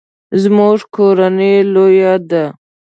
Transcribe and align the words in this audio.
زموږ 0.41 0.77
کورنۍ 0.95 1.55
لویه 1.73 2.13
ده 2.29 2.43